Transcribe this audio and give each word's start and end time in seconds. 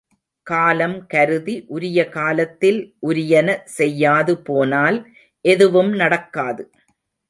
காலம் 0.47 0.95
கருதி 1.07 1.55
உரிய 1.67 1.99
காலத்தில் 2.09 2.81
உரியன 3.07 3.57
செய்யாது 3.77 4.35
போனால் 4.41 4.99
எதுவும் 5.45 5.93
நடக்காது. 5.93 6.63